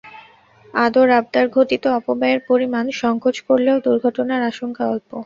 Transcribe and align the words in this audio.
আদর-আবদার-ঘটিত 0.77 1.83
অপব্যয়ের 1.97 2.41
পরিমাণ 2.49 2.85
সংকোচ 3.01 3.35
করলেও 3.47 3.77
দুর্ঘটনার 3.85 4.41
আশঙ্কা 4.51 4.83
অল্প। 4.87 5.09